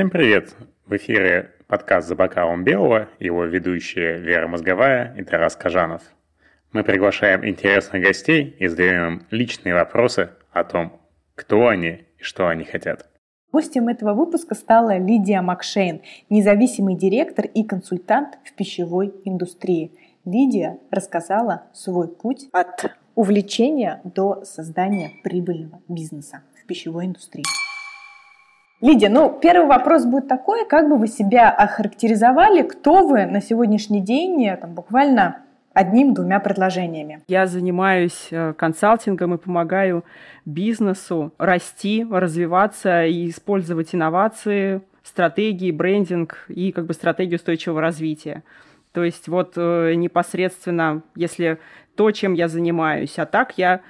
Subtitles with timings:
[0.00, 0.56] Всем привет!
[0.86, 6.00] В эфире подкаст «За бокалом белого», его ведущие Вера Мозговая и Тарас Кажанов.
[6.72, 10.98] Мы приглашаем интересных гостей и задаем им личные вопросы о том,
[11.34, 13.10] кто они и что они хотят.
[13.52, 19.92] Гостем этого выпуска стала Лидия Макшейн, независимый директор и консультант в пищевой индустрии.
[20.24, 27.44] Лидия рассказала свой путь от увлечения до создания прибыльного бизнеса в пищевой индустрии.
[28.80, 34.00] Лидия, ну, первый вопрос будет такой, как бы вы себя охарактеризовали, кто вы на сегодняшний
[34.00, 35.42] день, э, там, буквально
[35.74, 37.20] одним-двумя предложениями.
[37.28, 40.04] Я занимаюсь э, консалтингом и помогаю
[40.46, 48.42] бизнесу расти, развиваться и использовать инновации, стратегии, брендинг и как бы стратегию устойчивого развития.
[48.92, 51.58] То есть вот э, непосредственно, если
[51.96, 53.82] то, чем я занимаюсь, а так я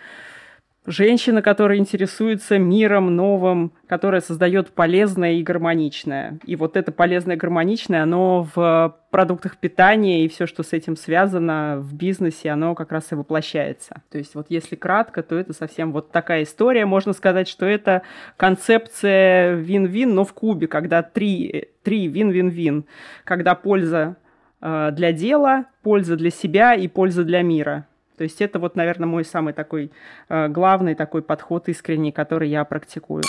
[0.86, 6.38] Женщина, которая интересуется миром новым, которая создает полезное и гармоничное.
[6.46, 10.96] И вот это полезное и гармоничное, оно в продуктах питания и все, что с этим
[10.96, 14.00] связано в бизнесе, оно как раз и воплощается.
[14.10, 16.86] То есть вот если кратко, то это совсем вот такая история.
[16.86, 18.00] Можно сказать, что это
[18.38, 22.86] концепция вин-вин, но в кубе, когда три, три вин-вин-вин.
[23.24, 24.16] Когда польза
[24.62, 27.86] э, для дела, польза для себя и польза для мира.
[28.20, 29.92] То есть это вот, наверное, мой самый такой
[30.28, 33.22] э, главный такой подход искренний, который я практикую.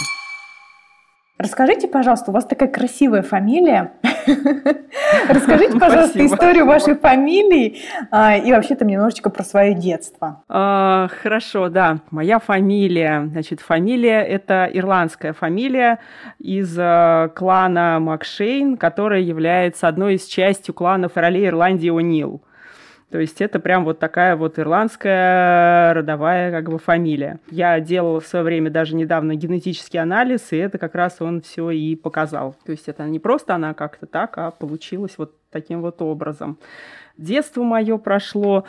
[1.37, 3.93] Расскажите, пожалуйста, у вас такая красивая фамилия.
[5.29, 7.77] Расскажите, пожалуйста, историю вашей фамилии
[8.11, 10.43] а, и вообще там немножечко про свое детство.
[10.49, 11.99] А, хорошо, да.
[12.11, 15.99] Моя фамилия, значит, фамилия это ирландская фамилия
[16.37, 22.41] из э, клана Макшейн, которая является одной из частью клана королей Ирландии О'Нил.
[23.11, 27.39] То есть это прям вот такая вот ирландская родовая как бы фамилия.
[27.49, 31.71] Я делала в свое время даже недавно генетический анализ, и это как раз он все
[31.71, 32.55] и показал.
[32.65, 36.57] То есть это не просто она как-то так, а получилось вот таким вот образом.
[37.17, 38.65] Детство мое прошло,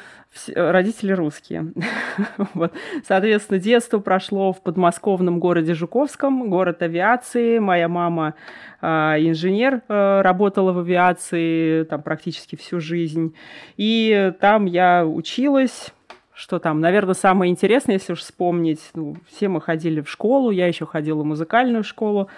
[0.55, 1.73] родители русские.
[2.55, 2.73] вот.
[3.07, 7.59] Соответственно, детство прошло в подмосковном городе Жуковском, город авиации.
[7.59, 8.35] Моя мама
[8.81, 13.35] э, инженер, э, работала в авиации там практически всю жизнь.
[13.77, 15.93] И там я училась,
[16.35, 20.67] что там, наверное, самое интересное, если уж вспомнить, ну, все мы ходили в школу, я
[20.67, 22.29] еще ходила в музыкальную школу.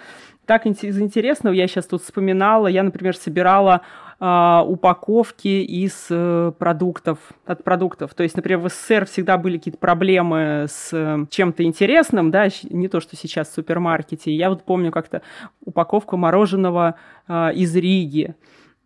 [0.45, 3.81] Так из интересного я сейчас тут вспоминала, я, например, собирала
[4.17, 8.13] а, упаковки из э, продуктов, от продуктов.
[8.13, 12.87] То есть, например, в СССР всегда были какие-то проблемы с э, чем-то интересным, да, не
[12.87, 14.33] то, что сейчас в супермаркете.
[14.33, 15.21] Я вот помню как-то
[15.65, 16.95] упаковку мороженого
[17.27, 18.35] а, из Риги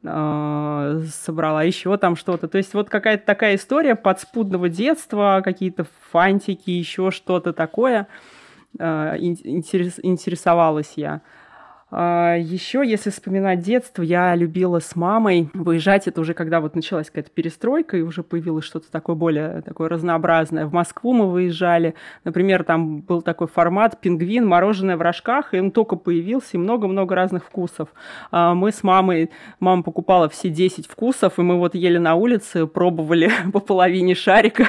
[0.04, 2.48] а, собрала еще там что-то.
[2.48, 8.08] То есть вот какая-то такая история подспудного детства, какие-то фантики, еще что-то такое.
[8.78, 11.22] Интерес, интересовалась я.
[11.92, 16.08] А, Еще, если вспоминать детство, я любила с мамой выезжать.
[16.08, 20.68] Это уже когда вот началась какая-то перестройка, и уже появилось что-то такое более такое разнообразное.
[20.68, 21.96] В Москву мы выезжали.
[22.24, 27.16] Например, там был такой формат «Пингвин», мороженое в рожках, и он только появился, и много-много
[27.16, 27.90] разных вкусов.
[28.32, 32.68] А, мы с мамой, мама покупала все 10 вкусов, и мы вот ели на улице,
[32.68, 34.68] пробовали по половине шарика.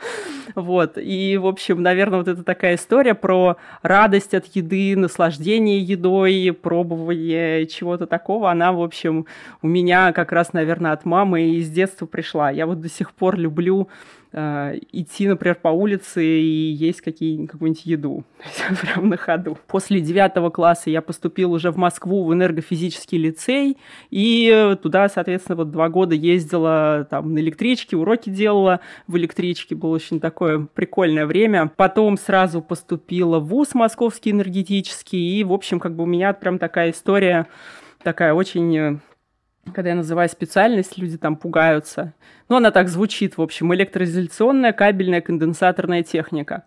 [0.54, 0.98] Вот.
[0.98, 7.66] И, в общем, наверное, вот это такая история про радость от еды, наслаждение едой, пробование
[7.66, 9.26] чего-то такого, она, в общем,
[9.62, 12.50] у меня как раз, наверное, от мамы и с детства пришла.
[12.50, 13.88] Я вот до сих пор люблю
[14.32, 18.24] э, идти, например, по улице и есть какие, какую-нибудь еду.
[18.82, 19.58] Прям на ходу.
[19.66, 23.76] После девятого класса я поступил уже в Москву в энергофизический лицей,
[24.10, 29.74] и туда, соответственно, вот два года ездила там на электричке, уроки делала в электричке.
[29.74, 31.70] Было очень такое прикольное время.
[31.76, 36.58] Потом сразу поступила в ВУЗ Московский энергетический, и, в общем, как бы у меня прям
[36.58, 37.46] такая история
[38.02, 38.96] такая очень э,
[39.72, 42.12] когда я называю специальность, люди там пугаются.
[42.48, 46.64] Ну, она так звучит, в общем, электроизоляционная кабельная конденсаторная техника.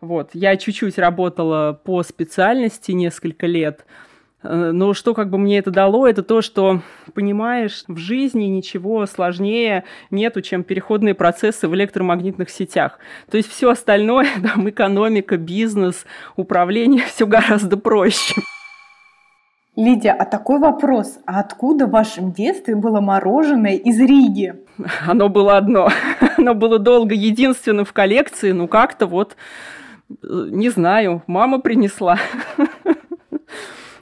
[0.00, 0.30] Вот.
[0.32, 3.84] Я чуть-чуть работала по специальности несколько лет,
[4.42, 6.82] э, но что как бы мне это дало, это то, что,
[7.14, 12.98] понимаешь, в жизни ничего сложнее нету, чем переходные процессы в электромагнитных сетях.
[13.30, 16.06] То есть все остальное, там, экономика, бизнес,
[16.36, 18.34] управление, все гораздо проще.
[19.76, 21.18] Лидия, а такой вопрос.
[21.26, 24.54] А откуда в вашем детстве было мороженое из Риги?
[25.06, 25.90] Оно было одно.
[26.38, 28.52] Оно было долго единственным в коллекции.
[28.52, 29.36] Ну, как-то вот,
[30.22, 32.18] не знаю, мама принесла.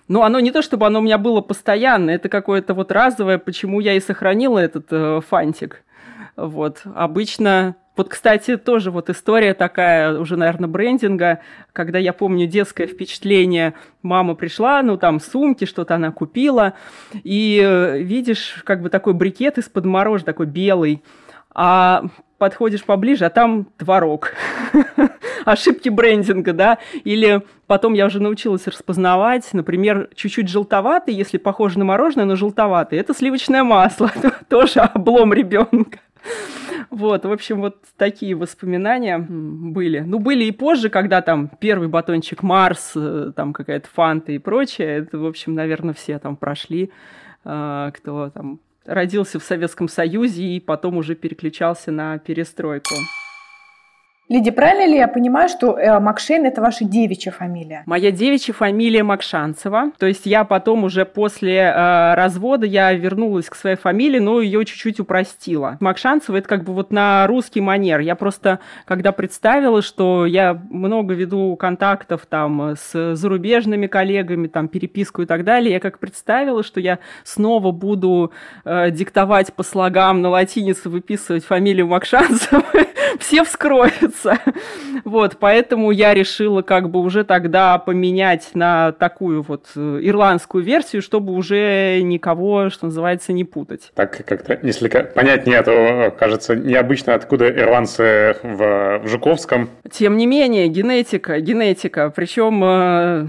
[0.07, 3.81] Но оно не то, чтобы оно у меня было постоянно, это какое-то вот разовое, почему
[3.81, 5.83] я и сохранила этот э, фантик.
[6.37, 11.41] Вот, обычно вот, кстати, тоже вот история такая, уже, наверное, брендинга,
[11.73, 16.75] когда я помню детское впечатление, мама пришла, ну, там, сумки, что-то она купила,
[17.23, 21.05] и э, видишь, как бы такой брикет из-под мороженого, такой белый,
[21.55, 22.05] а
[22.39, 24.33] подходишь поближе, а там творог.
[25.45, 26.79] Ошибки брендинга, да?
[27.05, 32.99] Или потом я уже научилась распознавать, например, чуть-чуть желтоватый, если похоже на мороженое, но желтоватый.
[32.99, 34.11] Это сливочное масло,
[34.49, 36.01] тоже облом ребенка.
[36.95, 40.01] Вот, в общем, вот такие воспоминания были.
[40.01, 44.99] Ну, были и позже, когда там первый батончик Марс, э, там какая-то фанта и прочее.
[44.99, 46.91] Это, в общем, наверное, все там прошли,
[47.45, 52.95] э, кто там родился в Советском Союзе и потом уже переключался на перестройку.
[54.31, 57.83] Лиди, правильно ли я понимаю, что э, Макшейн– это ваша девичья фамилия?
[57.85, 59.93] Моя девичья фамилия Макшанцева.
[59.99, 64.65] То есть я потом уже после э, развода я вернулась к своей фамилии, но ее
[64.65, 65.77] чуть-чуть упростила.
[65.81, 68.01] Макшанцева– это как бы вот на русский манер.
[68.01, 75.21] Я просто, когда представила, что я много веду контактов там с зарубежными коллегами, там переписку
[75.21, 78.33] и так далее, я как представила, что я снова буду
[78.65, 82.65] э, диктовать по слогам на латинице, выписывать фамилию Макшанцева,
[83.19, 84.39] все вскроются нравится.
[85.05, 91.03] Вот, поэтому я решила как бы уже тогда поменять на такую вот э, ирландскую версию,
[91.03, 93.91] чтобы уже никого, что называется, не путать.
[93.95, 99.69] Так как-то несколько понятнее, а то кажется необычно, откуда ирландцы в, в Жуковском.
[99.91, 102.11] Тем не менее, генетика, генетика.
[102.15, 103.27] Причем э,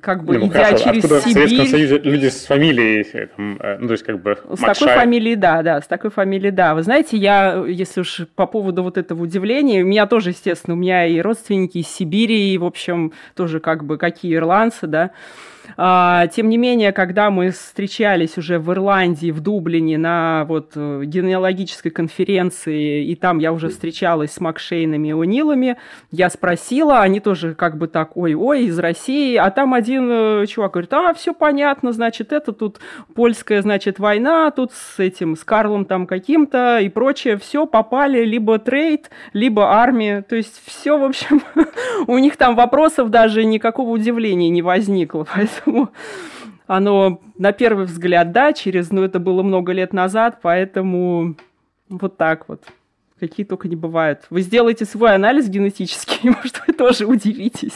[0.00, 0.84] как бы ну, идя хорошо.
[0.84, 1.30] через Откуда Сибирь...
[1.30, 4.74] в Советском Союзе люди с фамилией, там, э, ну, то есть как бы С Макшай.
[4.74, 6.74] такой фамилией, да, да, с такой фамилией, да.
[6.74, 10.78] Вы знаете, я, если уж по поводу вот этого удивления, у меня тоже, естественно, у
[10.78, 15.10] меня и родственники из Сибири, и, в общем, тоже как бы какие ирландцы, да,
[15.76, 21.90] тем не менее, когда мы встречались уже в Ирландии, в Дублине на вот э, генеалогической
[21.90, 25.76] конференции, и там я уже встречалась с Макшейнами и Унилами,
[26.10, 30.72] я спросила, они тоже как бы так, ой-ой, из России, а там один э, чувак
[30.72, 32.78] говорит, а, все понятно, значит, это тут
[33.14, 38.58] польская, значит, война, тут с этим, с Карлом там каким-то и прочее, все попали, либо
[38.58, 41.42] трейд, либо армия, то есть все, в общем,
[42.06, 45.90] у них там вопросов даже никакого удивления не возникло, поэтому поэтому
[46.66, 51.36] оно на первый взгляд, да, через, ну, это было много лет назад, поэтому
[51.88, 52.62] вот так вот.
[53.20, 54.26] Какие только не бывают.
[54.30, 57.74] Вы сделаете свой анализ генетический, может, вы тоже удивитесь.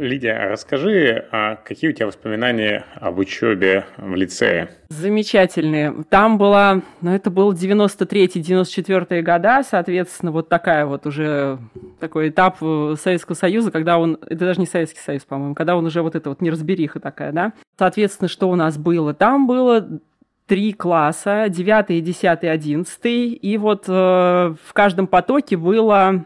[0.00, 4.70] Лидия, а расскажи, а какие у тебя воспоминания об учебе в лицее?
[4.88, 5.94] Замечательные.
[6.08, 11.58] Там была, ну это был 93-94 года, соответственно, вот такая вот уже
[11.98, 16.00] такой этап Советского Союза, когда он, это даже не Советский Союз, по-моему, когда он уже
[16.02, 17.52] вот это вот неразбериха такая, да.
[17.78, 19.12] Соответственно, что у нас было?
[19.12, 20.00] Там было
[20.46, 26.24] три класса, 9, 10, 11, и вот э, в каждом потоке было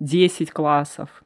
[0.00, 1.23] 10 классов.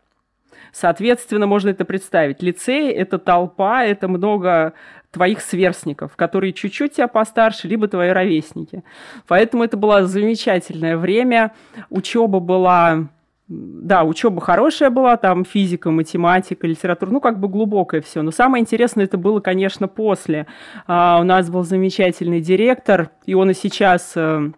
[0.73, 2.43] Соответственно, можно это представить.
[2.43, 4.75] Лицей– это толпа, это много
[5.11, 8.85] твоих сверстников, которые чуть-чуть тебя постарше, либо твои ровесники.
[9.27, 11.53] Поэтому это было замечательное время.
[11.91, 13.09] Учеба была
[13.49, 18.21] да, учеба хорошая была, там физика, математика, литература, ну, как бы глубокое все.
[18.21, 20.47] Но самое интересное это было, конечно, после.
[20.87, 24.51] А, у нас был замечательный директор, и он и сейчас э,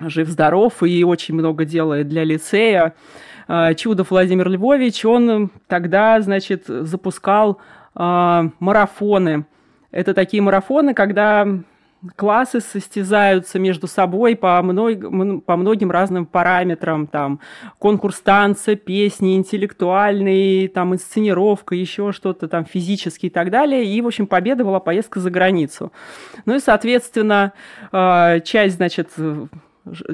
[0.00, 2.94] жив-здоров, и очень много делает для лицея.
[3.52, 7.58] А, Чудов Владимир Львович, он тогда, значит, запускал
[7.96, 9.44] э, марафоны.
[9.90, 11.48] Это такие марафоны, когда
[12.14, 17.40] классы состязаются между собой по, мног, по многим разным параметрам, там,
[17.80, 24.06] конкурс танца, песни, интеллектуальный, там, инсценировка, еще что-то там, физически и так далее, и, в
[24.06, 25.90] общем, победа была поездка за границу.
[26.46, 27.52] Ну и, соответственно,
[27.90, 29.08] а, часть, значит,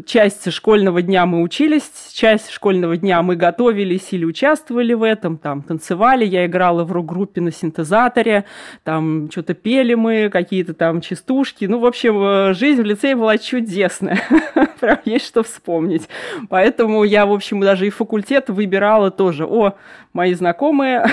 [0.06, 5.62] часть школьного дня мы учились, часть школьного дня мы готовились или участвовали в этом, там
[5.62, 8.44] танцевали, я играла в рок-группе на синтезаторе,
[8.84, 11.64] там что-то пели мы, какие-то там частушки.
[11.64, 14.20] Ну, в общем, э, жизнь в лицее была чудесная.
[14.80, 16.08] Прям есть что вспомнить.
[16.48, 19.46] Поэтому я, в общем, даже и факультет выбирала тоже.
[19.46, 19.74] О,
[20.12, 21.06] мои знакомые,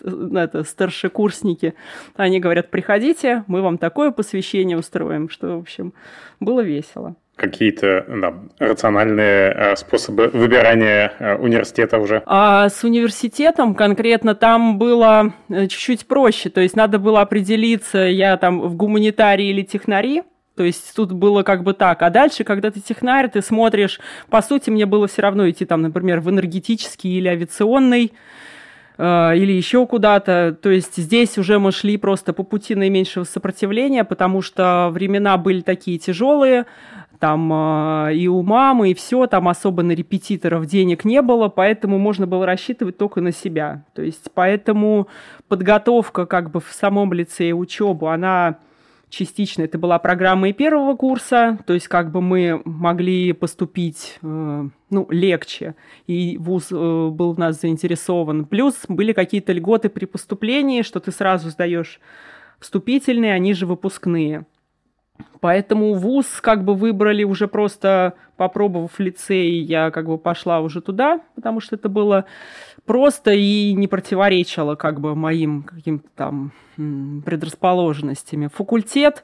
[0.00, 1.74] это старшекурсники,
[2.16, 5.92] они говорят, приходите, мы вам такое посвящение устроим, что, в общем,
[6.38, 12.22] было весело какие-то да, рациональные э, способы выбирания э, университета уже?
[12.26, 16.50] А с университетом конкретно там было э, чуть-чуть проще.
[16.50, 20.22] То есть надо было определиться, я там в гуманитарии или технари.
[20.54, 22.02] То есть тут было как бы так.
[22.02, 23.98] А дальше, когда ты технарь, ты смотришь...
[24.28, 28.12] По сути, мне было все равно идти там, например, в энергетический или авиационный
[28.98, 30.54] или еще куда-то.
[30.60, 35.62] То есть здесь уже мы шли просто по пути наименьшего сопротивления, потому что времена были
[35.62, 36.66] такие тяжелые,
[37.20, 41.98] там э, и у мамы, и все, там особо на репетиторов денег не было, поэтому
[41.98, 43.84] можно было рассчитывать только на себя.
[43.94, 45.06] То есть поэтому
[45.46, 48.58] подготовка как бы в самом лице учебу, она
[49.10, 54.68] частично это была программа и первого курса, то есть как бы мы могли поступить э,
[54.88, 55.74] ну, легче,
[56.06, 58.46] и вуз э, был в нас заинтересован.
[58.46, 62.00] Плюс были какие-то льготы при поступлении, что ты сразу сдаешь
[62.60, 64.46] вступительные, они же выпускные.
[65.40, 71.20] Поэтому вуз как бы выбрали уже просто попробовав лицей, я как бы пошла уже туда,
[71.34, 72.24] потому что это было
[72.86, 78.48] просто и не противоречило как бы моим каким-то там предрасположенностями.
[78.54, 79.22] Факультет,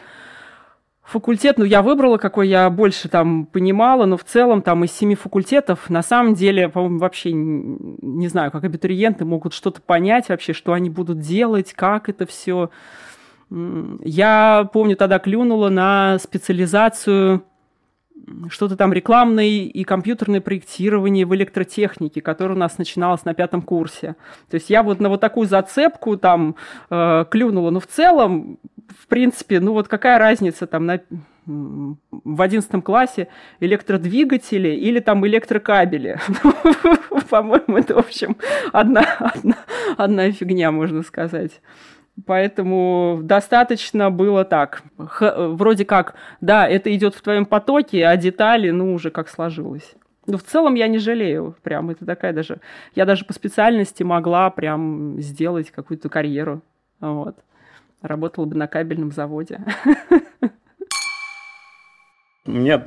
[1.03, 5.15] факультет, ну, я выбрала, какой я больше там понимала, но в целом там из семи
[5.15, 10.73] факультетов, на самом деле, по-моему, вообще не знаю, как абитуриенты могут что-то понять вообще, что
[10.73, 12.71] они будут делать, как это все.
[13.51, 17.45] Я помню, тогда клюнула на специализацию
[18.49, 24.17] что-то там рекламное и компьютерное проектирование в электротехнике, которое у нас начиналось на пятом курсе.
[24.51, 26.57] То есть я вот на вот такую зацепку там
[26.91, 27.71] э, клюнула.
[27.71, 28.59] Но в целом,
[28.99, 31.01] в принципе, ну вот какая разница там на
[31.47, 33.29] в одиннадцатом классе
[33.61, 36.19] электродвигатели или там электрокабели.
[37.31, 38.37] По-моему, это, в общем,
[38.73, 39.57] одна, одна,
[39.97, 41.61] одна фигня, можно сказать.
[42.25, 44.83] Поэтому достаточно было так.
[44.99, 49.95] Х, вроде как, да, это идет в твоем потоке, а детали, ну, уже как сложилось.
[50.27, 51.55] Но в целом я не жалею.
[51.63, 52.61] Прям это такая даже...
[52.95, 56.63] Я даже по специальности могла прям сделать какую-то карьеру.
[57.01, 57.37] Вот.
[58.03, 59.61] Работала бы на кабельном заводе.
[62.47, 62.87] У меня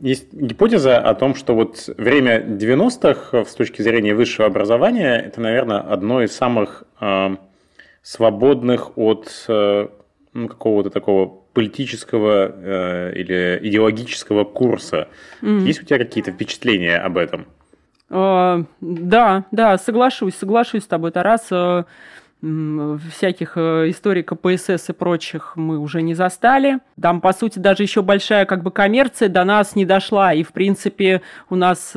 [0.00, 5.78] есть гипотеза о том, что вот время 90-х с точки зрения высшего образования это, наверное,
[5.78, 6.84] одно из самых
[8.08, 9.88] свободных от э,
[10.32, 15.08] ну, какого-то такого политического э, или идеологического курса.
[15.42, 15.60] Mm-hmm.
[15.66, 17.46] Есть у тебя какие-то впечатления об этом?
[18.08, 21.52] Uh, да, да, соглашусь, соглашусь с тобой, Тарас.
[21.52, 21.84] Uh,
[23.10, 26.78] всяких историй КПСС и прочих мы уже не застали.
[27.02, 30.32] Там, по сути, даже еще большая как бы коммерция до нас не дошла.
[30.32, 31.90] И, в принципе, у нас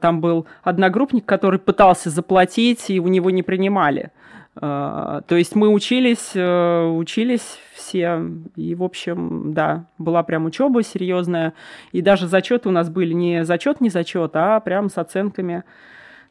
[0.00, 4.12] там был одногруппник, который пытался заплатить, и у него не принимали.
[4.60, 8.20] А, то есть мы учились, э, учились все,
[8.56, 11.54] и, в общем, да, была прям учеба серьезная,
[11.92, 15.62] и даже зачеты у нас были не зачет, не зачет, а прям с оценками.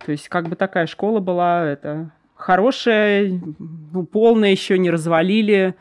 [0.06, 5.76] То есть как бы такая школа была, это хорошая, ну, полная еще не развалили,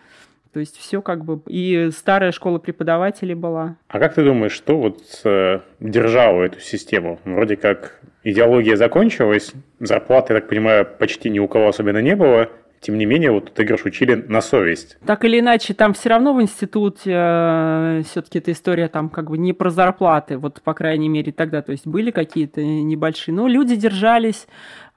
[0.56, 1.42] то есть все как бы...
[1.48, 3.76] И старая школа преподавателей была.
[3.88, 7.20] А как ты думаешь, что вот э, держало эту систему?
[7.26, 12.48] Вроде как идеология закончилась, зарплаты, я так понимаю, почти ни у кого особенно не было,
[12.80, 14.96] тем не менее, вот ты говоришь, учили на совесть.
[15.04, 19.36] Так или иначе, там все равно в институте э, все-таки эта история там как бы
[19.36, 23.76] не про зарплаты, вот по крайней мере тогда, то есть были какие-то небольшие, но люди
[23.76, 24.46] держались,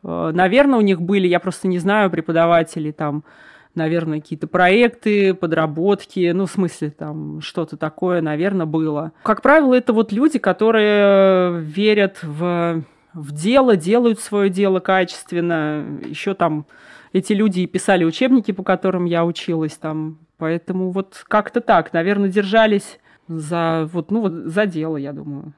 [0.05, 3.25] э, наверное, у них были, я просто не знаю, преподаватели там,
[3.75, 9.11] наверное, какие-то проекты, подработки, ну, в смысле, там, что-то такое, наверное, было.
[9.23, 12.83] Как правило, это вот люди, которые верят в,
[13.13, 15.85] в дело, делают свое дело качественно.
[16.05, 16.65] Еще там
[17.13, 20.19] эти люди и писали учебники, по которым я училась там.
[20.37, 25.53] Поэтому вот как-то так, наверное, держались за, вот, ну, вот, за дело, я думаю.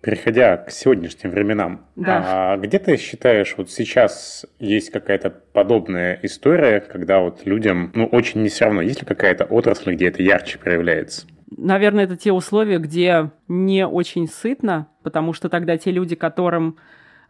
[0.00, 2.52] Переходя к сегодняшним временам, да.
[2.52, 8.42] а где ты считаешь, вот сейчас есть какая-то подобная история, когда вот людям, ну, очень
[8.42, 11.26] не все равно, есть ли какая-то отрасль, где это ярче проявляется?
[11.50, 16.76] Наверное, это те условия, где не очень сытно, потому что тогда те люди, которым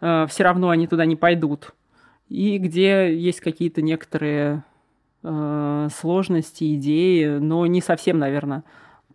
[0.02, 1.74] э, все равно они туда не пойдут,
[2.28, 4.62] и где есть какие-то некоторые
[5.22, 8.64] э, сложности, идеи, но не совсем, наверное,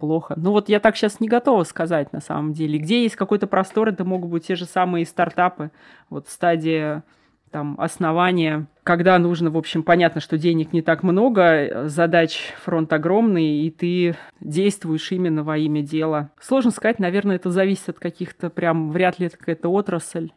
[0.03, 0.33] плохо.
[0.35, 2.77] Ну вот я так сейчас не готова сказать на самом деле.
[2.77, 5.71] Где есть какой-то простор, это могут быть те же самые стартапы.
[6.09, 7.05] Вот стадия
[7.51, 13.59] там основания, когда нужно, в общем, понятно, что денег не так много, задач фронт огромный,
[13.59, 16.31] и ты действуешь именно во имя дела.
[16.41, 20.31] Сложно сказать, наверное, это зависит от каких-то прям, вряд ли это какая-то отрасль.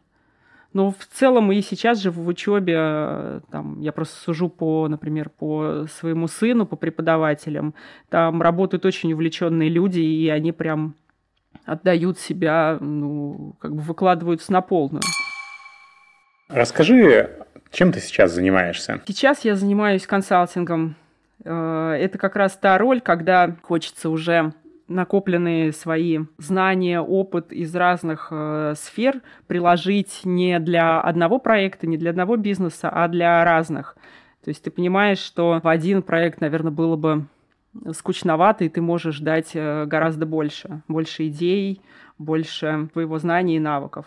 [0.73, 5.29] Но в целом и сейчас же в учебе, э, там, я просто сужу по, например,
[5.29, 7.73] по своему сыну, по преподавателям,
[8.09, 10.95] там работают очень увлеченные люди, и они прям
[11.65, 15.01] отдают себя, ну, как бы выкладываются на полную.
[16.49, 19.01] Расскажи, чем ты сейчас занимаешься?
[19.05, 20.95] Сейчас я занимаюсь консалтингом.
[21.43, 24.53] Э, это как раз та роль, когда хочется уже
[24.87, 32.11] накопленные свои знания, опыт из разных э, сфер приложить не для одного проекта, не для
[32.11, 33.97] одного бизнеса, а для разных.
[34.43, 37.25] То есть ты понимаешь, что в один проект, наверное, было бы
[37.91, 40.81] скучновато, и ты можешь дать э, гораздо больше.
[40.87, 41.81] Больше идей,
[42.17, 44.05] больше твоего знания и навыков.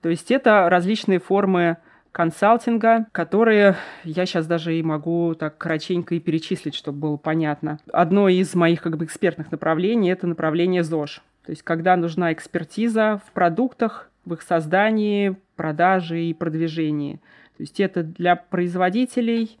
[0.00, 1.76] То есть это различные формы
[2.12, 7.78] консалтинга, которые я сейчас даже и могу так кратенько и перечислить, чтобы было понятно.
[7.92, 11.22] Одно из моих как бы экспертных направлений– это направление ЗОЖ.
[11.44, 17.16] То есть когда нужна экспертиза в продуктах, в их создании, продаже и продвижении.
[17.56, 19.58] То есть это для производителей,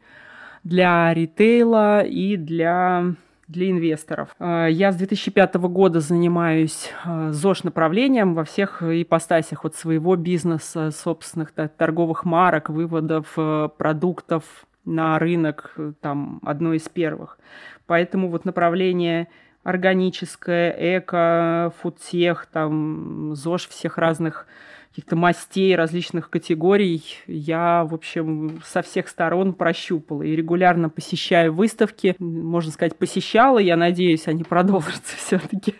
[0.62, 3.14] для ритейла и для
[3.52, 4.34] для инвесторов.
[4.40, 11.52] Э, я с 2005 года занимаюсь э, ЗОЖ-направлением во всех ипостасях вот своего бизнеса, собственных
[11.52, 14.44] торговых марок, выводов э, продуктов
[14.84, 17.38] на рынок, там, одно из первых.
[17.86, 19.28] Поэтому вот направление
[19.62, 24.46] органическое, эко, фудтех, там, ЗОЖ всех разных
[24.92, 32.14] каких-то мастей различных категорий я, в общем, со всех сторон прощупала и регулярно посещаю выставки.
[32.18, 35.76] Можно сказать, посещала, я надеюсь, они продолжатся все-таки.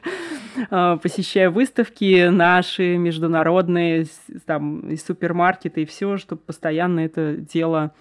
[0.70, 4.06] А, посещаю выставки наши международные,
[4.46, 7.92] там, и супермаркеты, и все, чтобы постоянно это дело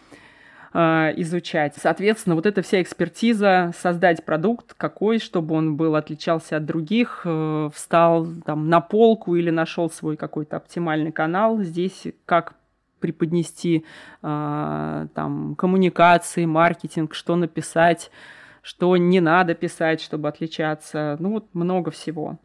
[0.74, 1.74] Э, изучать.
[1.76, 7.70] Соответственно, вот эта вся экспертиза, создать продукт какой, чтобы он был, отличался от других, э,
[7.74, 11.62] встал там на полку или нашел свой какой-то оптимальный канал.
[11.62, 12.54] Здесь как
[13.02, 13.84] преподнести
[14.22, 18.10] э, там коммуникации, маркетинг, что написать,
[18.62, 21.18] что не надо писать, чтобы отличаться.
[21.20, 22.40] Ну вот много всего.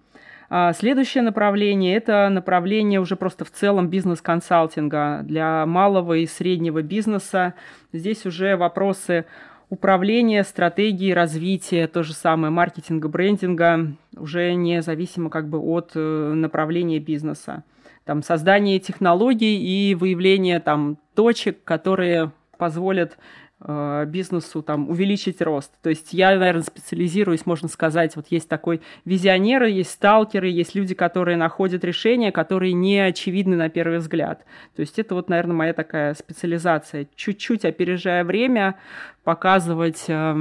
[0.49, 7.55] А следующее направление– это направление уже просто в целом бизнес-консалтинга для малого и среднего бизнеса.
[7.93, 9.27] Здесь уже вопросы
[9.69, 17.01] управления, стратегии, развития, то же самое маркетинга, брендинга, уже независимо как бы от э, направления
[17.01, 17.65] бизнеса.
[18.05, 23.19] Там создание технологий и выявление там точек, которые позволят
[23.59, 25.73] бизнесу там увеличить рост.
[25.83, 30.95] То есть я, наверное, специализируюсь, можно сказать, вот есть такой визионеры, есть сталкеры, есть люди,
[30.95, 34.45] которые находят решения, которые не очевидны на первый взгляд.
[34.75, 37.09] То есть это вот, наверное, моя такая специализация.
[37.17, 38.79] Чуть-чуть опережая время,
[39.25, 40.37] показывать э,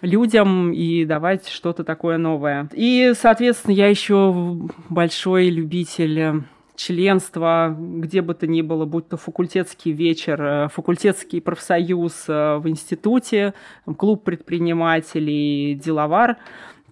[0.00, 2.68] людям и давать что-то такое новое.
[2.72, 6.34] И, соответственно, я еще большой любитель э,
[6.78, 12.68] членство, где бы то ни было, будь то факультетский вечер, э, факультетский профсоюз э, в
[12.68, 13.52] институте,
[13.96, 16.36] клуб предпринимателей, деловар,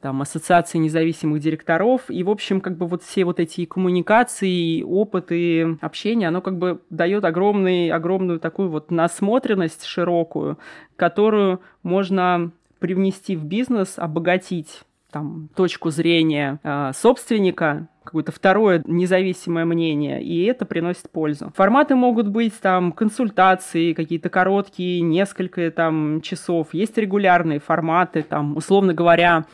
[0.00, 2.10] там, ассоциации независимых директоров.
[2.10, 6.80] И, в общем, как бы вот все вот эти коммуникации, опыты, общения, оно как бы
[6.90, 10.58] дает огромный, огромную такую вот насмотренность широкую,
[10.96, 14.80] которую можно привнести в бизнес, обогатить
[15.16, 21.50] там, точку зрения э, собственника, какое-то второе независимое мнение, и это приносит пользу.
[21.56, 26.74] Форматы могут быть там консультации, какие-то короткие, несколько там часов.
[26.74, 29.46] Есть регулярные форматы, там, условно говоря,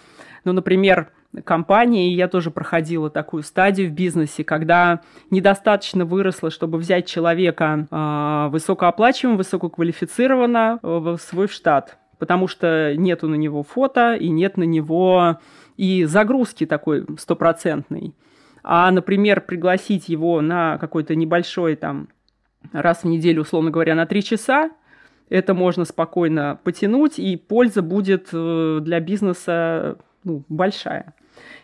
[0.45, 1.13] ну, например,
[1.45, 8.49] компании, я тоже проходила такую стадию в бизнесе, когда недостаточно выросло, чтобы взять человека э,
[8.51, 14.63] высокооплачиваемого, высококвалифицированного э, в свой штат потому что нету на него фото и нет на
[14.63, 15.41] него
[15.77, 18.15] и загрузки такой стопроцентной.
[18.63, 22.11] А, например, пригласить его на какой-то небольшой там
[22.71, 24.71] раз в неделю, условно говоря, на три часа,
[25.31, 31.15] это можно спокойно потянуть, и польза будет э, для бизнеса ну, большая.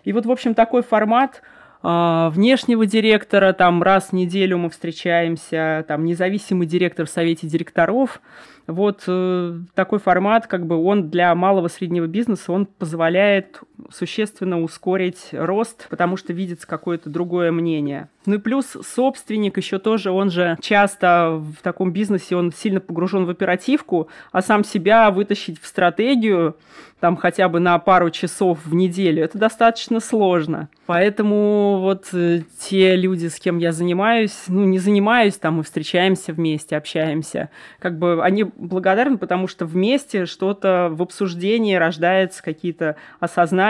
[0.03, 1.41] И вот, в общем, такой формат
[1.85, 8.21] э, внешнего директора, там раз в неделю мы встречаемся, там независимый директор в совете директоров–
[8.69, 15.29] вот э, такой формат, как бы он для малого среднего бизнеса, он позволяет существенно ускорить
[15.33, 18.09] рост, потому что видится какое-то другое мнение.
[18.27, 23.25] Ну и плюс собственник еще тоже, он же часто в таком бизнесе, он сильно погружен
[23.25, 26.57] в оперативку, а сам себя вытащить в стратегию,
[27.01, 30.69] там хотя бы на пару часов в неделю, это достаточно сложно.
[30.87, 36.33] Поэтому вот э, те люди, с кем я занимаюсь, ну не занимаюсь, там мы встречаемся
[36.33, 43.68] вместе, общаемся, как бы они благодарны, потому что вместе что-то в обсуждении рождается, какие-то осознания,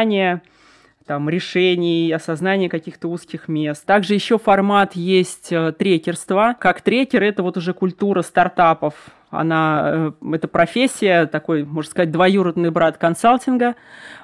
[1.09, 3.85] там, решений, осознание каких-то узких мест.
[3.87, 6.55] Также еще формат есть э, трекерства.
[6.61, 8.95] Как трекер это вот уже культура стартапов.
[9.31, 13.75] Она, э, это профессия, такой, можно сказать, двоюродный брат консалтинга,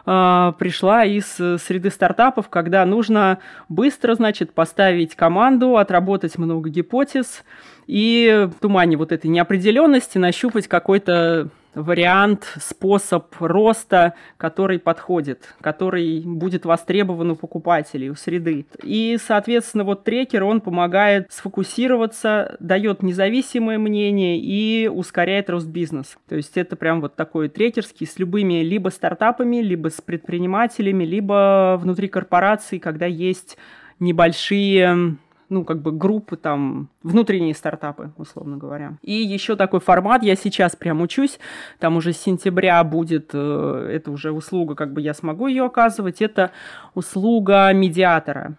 [0.05, 3.39] э, пришла из среды стартапов, когда нужно
[3.71, 7.45] быстро, значит, поставить команду, отработать много гипотез
[7.87, 16.65] и в тумане вот этой неопределенности нащупать какой-то вариант, способ роста, который подходит, который будет
[16.65, 18.67] востребован у покупателей, у среды.
[18.83, 26.17] И, соответственно, вот трекер, он помогает сфокусироваться, дает независимое мнение и ускоряет рост бизнеса.
[26.29, 31.79] То есть это прям вот такой трекерский с любыми либо стартапами, либо с предпринимателями, либо
[31.81, 33.57] внутри корпораций, когда есть
[34.01, 35.17] небольшие
[35.55, 38.95] ну, как бы группы там, внутренние стартапы, условно говоря.
[39.03, 41.38] И еще такой формат, я сейчас прям учусь,
[41.79, 46.21] там уже с сентября будет, э, это уже услуга, как бы я смогу ее оказывать,
[46.21, 46.51] это
[46.95, 48.57] услуга медиатора.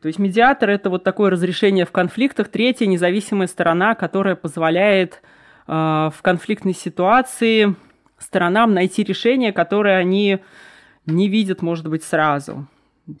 [0.00, 5.22] То есть медиатор– это вот такое разрешение в конфликтах, третья независимая сторона, которая позволяет
[5.68, 7.76] э, в конфликтной ситуации
[8.18, 10.38] сторонам найти решение, которое они
[11.04, 12.66] не видят, может быть, сразу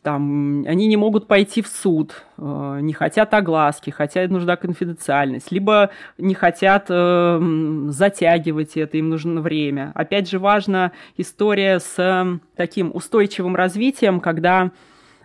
[0.02, 5.90] там, они не могут пойти в суд, э, не хотят огласки, хотя нужна конфиденциальность, либо
[6.18, 9.90] не хотят э, затягивать это, им нужно время.
[9.94, 14.70] Опять же, важна история с э, таким устойчивым развитием, когда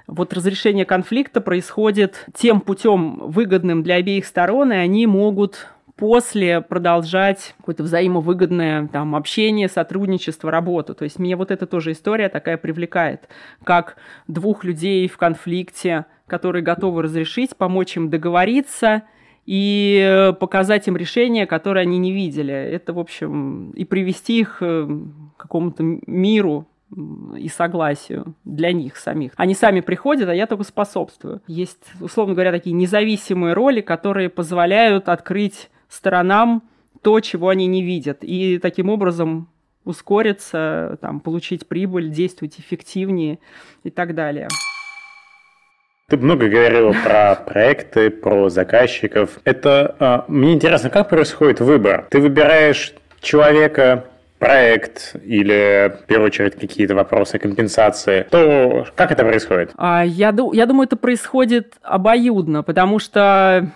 [0.08, 7.55] вот разрешение конфликта происходит тем путем выгодным для обеих сторон, и они могут после продолжать
[7.57, 10.93] какое-то взаимовыгодное там, общение, сотрудничество, работу.
[10.93, 13.27] То есть мне вот эта тоже история такая привлекает,
[13.63, 19.03] как двух людей в конфликте, которые готовы разрешить, помочь им договориться
[19.45, 22.53] и показать им решение, которое они не видели.
[22.53, 24.88] Это, в общем, и привести их э,
[25.38, 26.67] к какому-то миру,
[27.38, 29.33] и согласию для них самих.
[29.36, 31.41] Они сами приходят, а я только способствую.
[31.45, 36.63] Есть, условно говоря, такие независимые роли, которые позволяют открыть сторонам
[37.02, 38.19] то, чего они не видят.
[38.21, 39.50] И таким образом
[39.86, 43.39] ускориться, там, получить прибыль, действовать эффективнее
[43.84, 44.47] и так далее.
[46.10, 49.39] Ты много говорила про проекты, про заказчиков.
[49.43, 52.08] Это э, мне интересно, как происходит выбор?
[52.10, 54.06] Ты выбираешь человека,
[54.39, 59.71] проект или, в первую очередь, какие-то вопросы компенсации, то как это происходит?
[59.78, 63.71] А, я, я думаю, это происходит обоюдно, потому что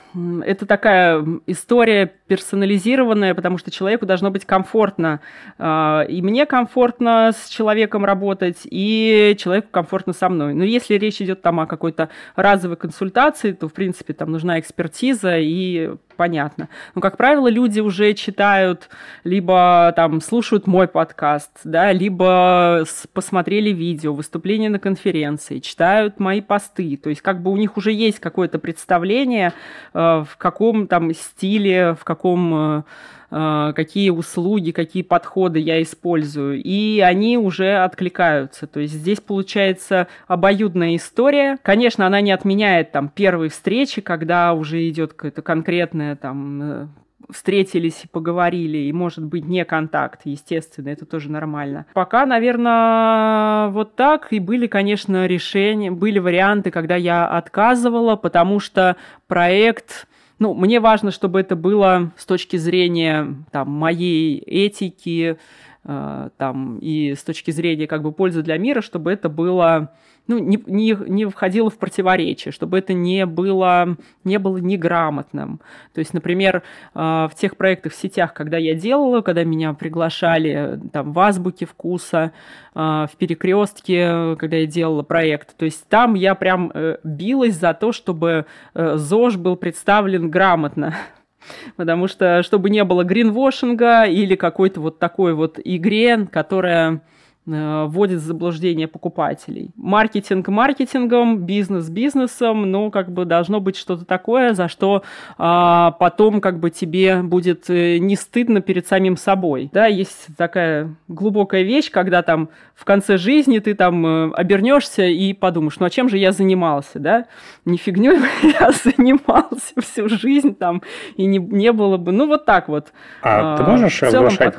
[0.45, 5.19] это такая история персонализированная, потому что человеку должно быть комфортно.
[5.59, 10.53] А, и мне комфортно с человеком работать, и человеку комфортно со мной.
[10.53, 15.39] Но если речь идет там о какой-то разовой консультации, то, в принципе, там нужна экспертиза
[15.39, 15.91] и
[16.21, 16.69] понятно.
[16.93, 18.89] Но, как правило, люди уже читают,
[19.23, 26.95] либо там слушают мой подкаст, да, либо посмотрели видео, выступления на конференции, читают мои посты.
[26.95, 29.53] То есть как бы у них уже есть какое-то представление,
[29.95, 32.83] э, в каком там стиле, в каком э,
[33.31, 38.67] э, какие услуги, какие подходы я использую, и они уже откликаются.
[38.67, 41.57] То есть здесь получается обоюдная история.
[41.63, 46.87] Конечно, она не отменяет там первой встречи, когда уже идет какая-то конкретная там э,
[47.31, 51.85] встретились и поговорили, и, может быть, не контакт, естественно, это тоже нормально.
[51.93, 58.95] Пока, наверное, вот так, и были, конечно, решения, были варианты, когда я отказывала, потому что
[59.27, 60.07] проект
[60.41, 65.37] ну, мне важно, чтобы это было с точки зрения там, моей этики,
[65.83, 69.93] э, там, и с точки зрения как бы пользы для мира, чтобы это было
[70.27, 75.59] ну, не, не, не входило в противоречие, чтобы это не было, не было неграмотным.
[75.93, 80.79] То есть, например, э, в тех проектах в сетях, когда я делала, когда меня приглашали
[80.93, 82.31] там, в азбуке вкуса,
[82.73, 87.73] э, в перекрестке, когда я делала проект, то есть там я прям э, билась за
[87.73, 90.95] то, чтобы ЗОЖ был представлен грамотно.
[91.75, 96.99] Потому что, чтобы не было гринвошинга или какой-то вот такой вот игре, которая Э,
[97.45, 99.71] вводит в заблуждение покупателей.
[99.75, 105.03] Маркетинг маркетингом, бизнес бизнесом, но как бы должно быть что-то такое, за что
[105.37, 109.69] а, потом как бы тебе будет э, не стыдно перед самим собой.
[109.73, 115.33] Да, есть такая глубокая вещь, когда там в конце жизни ты там э, обернешься и
[115.33, 117.25] подумаешь, ну а чем же я занимался, да?
[117.65, 118.19] Не фигней
[118.59, 120.81] я занимался всю жизнь там,
[121.15, 122.91] и не, не было бы, ну вот так вот.
[123.21, 124.55] А, а ты можешь разглашать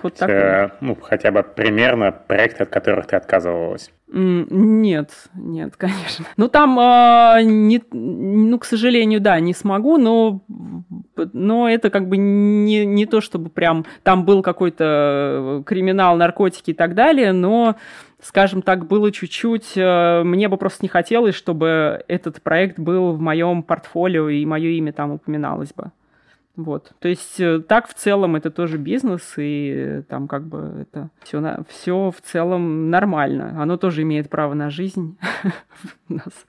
[0.80, 3.90] ну, хотя бы примерно проект, от которых ты отказывалась?
[4.12, 6.26] Нет, нет, конечно.
[6.36, 10.42] Ну, там, э, не, ну, к сожалению, да, не смогу, но,
[11.32, 16.74] но это как бы не, не то, чтобы прям там был какой-то криминал, наркотики и
[16.74, 17.76] так далее, но,
[18.20, 19.72] скажем так, было чуть-чуть...
[19.76, 24.70] Э, мне бы просто не хотелось, чтобы этот проект был в моем портфолио и мое
[24.70, 25.92] имя там упоминалось бы.
[26.56, 26.92] Вот.
[26.98, 31.08] То есть э, так в целом это тоже бизнес, и э, там как бы это
[31.22, 33.54] все, все в целом нормально.
[33.60, 35.16] Оно тоже имеет право на жизнь
[36.08, 36.46] у нас.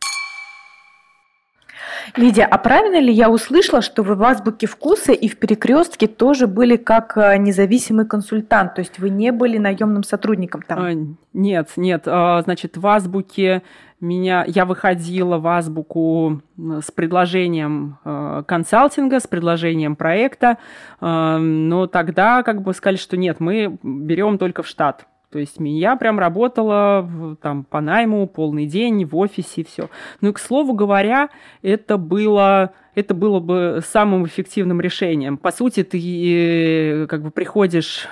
[2.16, 6.48] Лидия, а правильно ли я услышала, что вы в азбуке вкуса и в перекрестке тоже
[6.48, 10.80] были как э, независимый консультант, то есть вы не были наемным сотрудником там?
[10.80, 10.94] А,
[11.34, 13.64] нет, нет, а, значит, в азбуке
[14.04, 20.58] меня, я выходила в азбуку с предложением э, консалтинга, с предложением проекта,
[21.02, 25.08] э, но тогда как бы сказали, что нет, мы берем только в штат.
[25.32, 29.90] То есть я прям работала там по найму полный день в офисе, все.
[30.22, 31.30] Ну и, к слову говоря,
[31.64, 35.38] это было это было бы самым эффективным решением.
[35.38, 38.08] По сути, ты э, как бы приходишь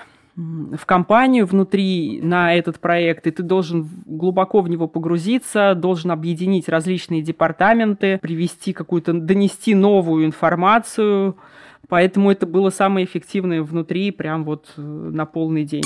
[0.77, 6.69] в компанию внутри на этот проект, и ты должен глубоко в него погрузиться, должен объединить
[6.69, 11.37] различные департаменты, привести какую-то, донести новую информацию.
[11.87, 15.83] Поэтому это было самое эффективное внутри, прям вот э, на полный день.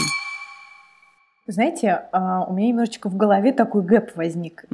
[1.47, 4.65] Знаете, а, у меня немножечко в голове такой гэп возник.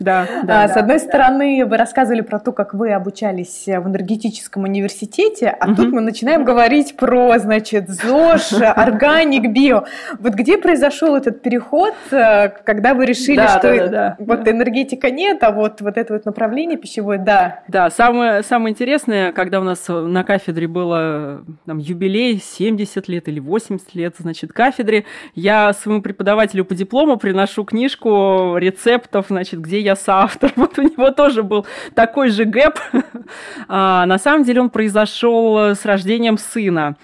[0.00, 0.68] Да, да.
[0.68, 5.90] С одной стороны, вы рассказывали про то, как вы обучались в энергетическом университете, а тут
[5.92, 9.84] мы начинаем говорить про, значит, ЗОЖ, органик, био.
[10.18, 15.80] Вот где произошел этот переход, э, когда вы решили, что вот энергетика нет, а вот
[15.80, 17.60] вот это вот направление пищевое, да.
[17.66, 23.40] Да, самое самое интересное, когда у нас на кафедре было там юбилей 70 лет или
[23.40, 29.96] 80 лет, значит, кафедре, я своему преподавателю по диплому приношу книжку рецептов, значит, где я
[29.96, 30.52] соавтор.
[30.56, 32.78] Вот у него тоже был такой же гэп.
[33.68, 36.96] а, на самом деле он произошел с рождением сына.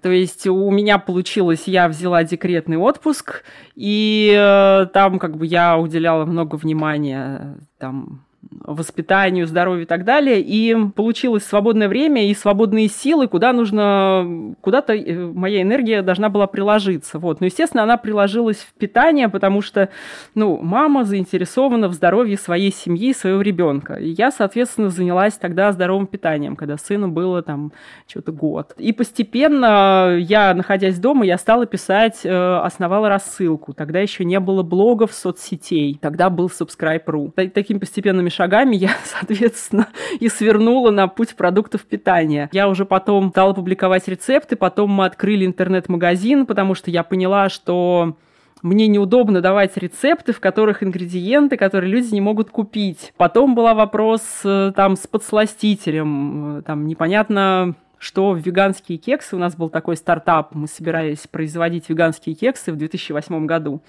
[0.00, 3.44] То есть у меня получилось, я взяла декретный отпуск,
[3.74, 8.24] и э, там как бы я уделяла много внимания там
[8.60, 10.40] воспитанию, здоровью и так далее.
[10.40, 16.46] И получилось свободное время и свободные силы, куда нужно, куда-то э, моя энергия должна была
[16.46, 17.18] приложиться.
[17.18, 17.40] Вот.
[17.40, 19.88] Но, естественно, она приложилась в питание, потому что,
[20.34, 23.94] ну, мама заинтересована в здоровье своей семьи, своего ребенка.
[23.94, 27.72] И я, соответственно, занялась тогда здоровым питанием, когда сыну было там
[28.06, 28.74] что-то год.
[28.76, 33.72] И постепенно я, находясь дома, я стала писать, э, основала рассылку.
[33.72, 35.98] Тогда еще не было блогов, соцсетей.
[36.00, 37.30] Тогда был Subscribe.ru.
[37.50, 42.48] Такими постепенными шагами я, соответственно, и свернула на путь продуктов питания.
[42.52, 48.16] Я уже потом стала публиковать рецепты, потом мы открыли интернет-магазин, потому что я поняла, что
[48.62, 53.12] мне неудобно давать рецепты, в которых ингредиенты, которые люди не могут купить.
[53.16, 59.54] Потом был вопрос э, там с подсластителем, э, там непонятно что веганские кексы, у нас
[59.54, 63.80] был такой стартап, мы собирались производить веганские кексы в 2008 году.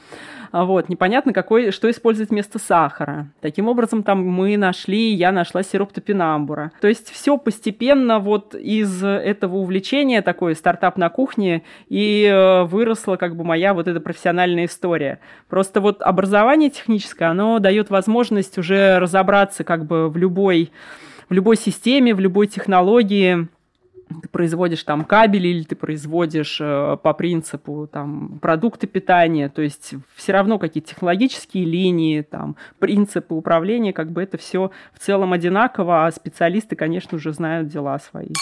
[0.51, 3.29] А вот, непонятно, какой, что использовать вместо сахара.
[3.41, 6.71] Таким образом, там мы нашли, я нашла сироп топинамбура.
[6.79, 13.15] То есть все постепенно вот из этого увлечения, такой стартап на кухне, и э, выросла
[13.15, 15.21] как бы моя вот эта профессиональная история.
[15.49, 20.71] Просто вот образование техническое, оно дает возможность уже разобраться как бы в любой
[21.29, 23.47] в любой системе, в любой технологии,
[24.21, 29.95] ты производишь там кабель или ты производишь э, по принципу там продукты питания, то есть
[30.15, 36.05] все равно какие-то технологические линии, там принципы управления, как бы это все в целом одинаково,
[36.05, 38.33] а специалисты, конечно, уже знают дела свои.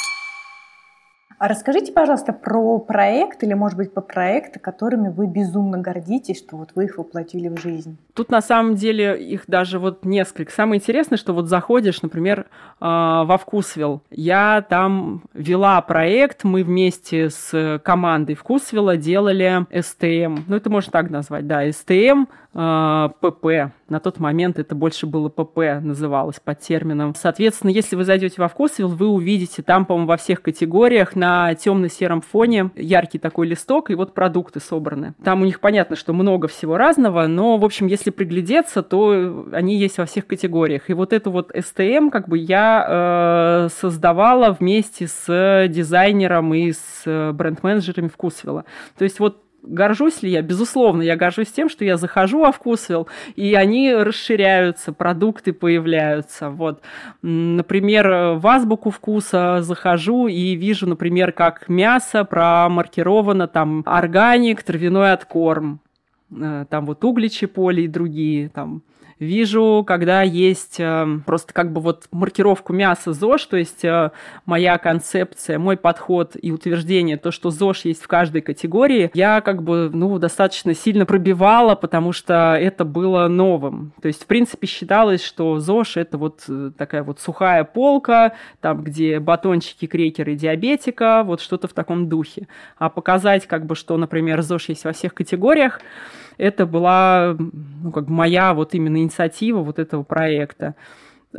[1.42, 6.56] А расскажите, пожалуйста, про проект или, может быть, по проекты, которыми вы безумно гордитесь, что
[6.56, 7.98] вот вы их воплотили в жизнь.
[8.14, 10.52] Тут на самом деле их даже вот несколько.
[10.52, 12.46] Самое интересное, что вот заходишь, например,
[12.80, 14.04] а, во Вкусвилл.
[14.12, 20.44] Я там вела проект, мы вместе с командой Вкусвилла делали СТМ.
[20.48, 23.72] Ну, это можно так назвать, да, СТМ ПП.
[23.88, 27.16] На тот момент это больше было ПП, называлось под термином.
[27.16, 32.22] Соответственно, если вы зайдете во Вкусвилл, вы увидите там, по-моему, во всех категориях на темно-сером
[32.22, 35.14] фоне яркий такой листок, и вот продукты собраны.
[35.24, 39.78] Там у них понятно, что много всего разного, но, в общем, если приглядеться, то они
[39.78, 40.90] есть во всех категориях.
[40.90, 47.04] И вот эту вот STM как бы я э, создавала вместе с дизайнером и с
[47.06, 48.66] э, бренд-менеджерами Вкусвилла.
[48.98, 50.41] То есть вот горжусь ли я?
[50.41, 56.50] Безусловно, я горжусь тем, что я захожу во вкусвилл, и они расширяются, продукты появляются.
[56.50, 56.82] Вот.
[57.21, 65.80] Например, в азбуку вкуса захожу и вижу, например, как мясо промаркировано там органик, травяной откорм
[66.32, 68.82] э, там вот угличи поле и другие, там
[69.22, 74.10] Вижу, когда есть э, просто как бы вот маркировку мяса ЗОЖ, то есть э,
[74.48, 79.62] моя концепция, мой подход и утверждение, то, что ЗОЖ есть в каждой категории, я как
[79.62, 83.94] бы, ну, достаточно сильно пробивала, потому что это было новым.
[84.02, 88.84] То есть, в принципе, считалось, что ЗОЖ это вот э, такая вот сухая полка, там,
[88.84, 92.48] где батончики, крекеры диабетика, вот что-то в таком духе.
[92.76, 95.80] А показать, как бы, что, например, ЗОЖ есть во всех категориях,
[96.38, 100.76] это была ну, как бы моя вот именно инициатива вот этого проекта.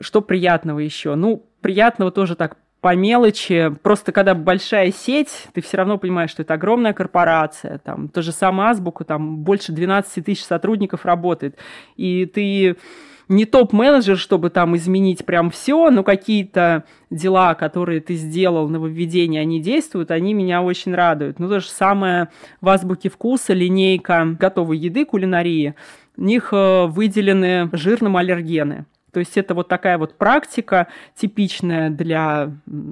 [0.01, 1.15] Что приятного еще?
[1.15, 3.71] Ну, приятного тоже так по мелочи.
[3.83, 7.79] Просто когда большая сеть, ты все равно понимаешь, что это огромная корпорация.
[7.79, 11.57] Там то же самое Азбука, там больше 12 тысяч сотрудников работает.
[11.97, 12.77] И ты
[13.33, 19.61] не топ-менеджер, чтобы там изменить прям все, но какие-то дела, которые ты сделал, нововведения, они
[19.61, 21.39] действуют, они меня очень радуют.
[21.39, 22.29] Ну, то же самое
[22.61, 25.75] в азбуке вкуса, линейка готовой еды, кулинарии,
[26.17, 28.87] у них э, выделены жирным аллергены.
[29.13, 32.51] То есть это вот такая вот практика типичная для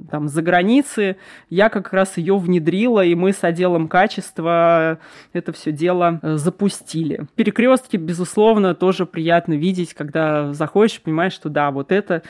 [0.09, 1.17] там, заграницы.
[1.49, 4.99] Я как раз ее внедрила, и мы с отделом качества
[5.33, 7.25] это все дело э, запустили.
[7.35, 12.21] Перекрестки, безусловно, тоже приятно видеть, когда заходишь, понимаешь, что да, вот это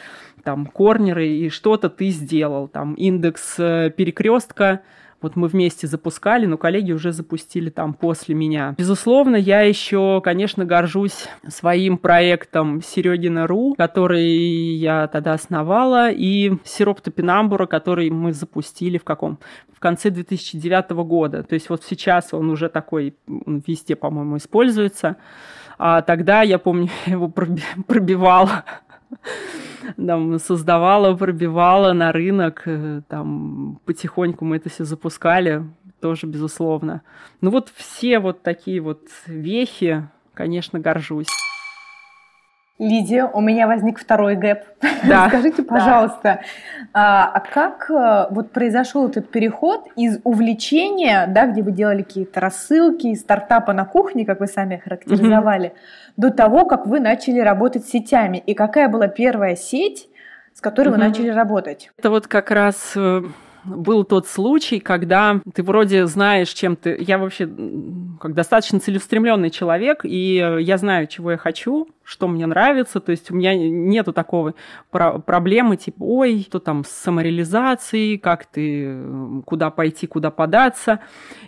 [0.43, 2.67] там корнеры и что-то ты сделал.
[2.69, 4.81] Там индекс э, перекрестка
[5.21, 8.75] вот мы вместе запускали, но коллеги уже запустили там после меня.
[8.77, 14.25] Безусловно, я еще, конечно, горжусь своим проектом Серегина.ру, который
[14.75, 19.39] я тогда основала, и Сироп Топинамбура, который мы запустили в каком?
[19.73, 21.43] В конце 2009 года.
[21.43, 25.17] То есть вот сейчас он уже такой, везде, по-моему, используется.
[25.77, 28.63] А тогда, я помню, его пробивала
[29.97, 35.65] там, создавала, пробивала на рынок, э, там, потихоньку мы это все запускали,
[35.99, 37.01] тоже безусловно.
[37.41, 41.27] Ну вот все вот такие вот вехи, конечно, горжусь.
[42.81, 44.63] Лидия, у меня возник второй гэп.
[45.07, 45.27] Да.
[45.29, 46.41] Скажите, пожалуйста,
[46.93, 47.31] да.
[47.35, 53.13] а, как э, вот произошел этот переход из увлечения, да, где вы делали какие-то рассылки,
[53.13, 55.75] стартапа на кухне, как вы сами характеризовали, угу.
[56.17, 58.41] до того, как вы начали работать с сетями?
[58.47, 60.09] И какая была первая сеть,
[60.55, 60.97] с которой угу.
[60.97, 61.91] вы начали работать?
[61.99, 63.21] Это вот как раз э,
[63.63, 66.97] был тот случай, когда ты вроде знаешь, чем ты...
[66.99, 67.49] Я вообще
[68.19, 73.31] как достаточно целеустремленный человек, и я знаю, чего я хочу, что мне нравится, то есть
[73.31, 74.53] у меня нету такого
[74.89, 78.97] про- проблемы, типа, ой, что там с самореализацией, как ты,
[79.45, 80.99] куда пойти, куда податься.